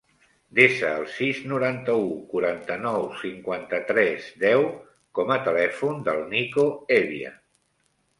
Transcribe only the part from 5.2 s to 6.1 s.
a telèfon